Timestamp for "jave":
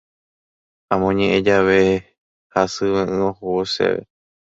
1.45-1.79